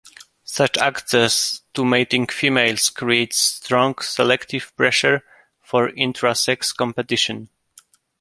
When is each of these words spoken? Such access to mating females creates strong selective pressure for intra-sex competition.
Such 0.45 0.79
access 0.79 1.61
to 1.75 1.85
mating 1.85 2.25
females 2.25 2.89
creates 2.89 3.37
strong 3.37 3.93
selective 3.99 4.75
pressure 4.75 5.21
for 5.61 5.89
intra-sex 5.89 6.71
competition. 6.73 7.49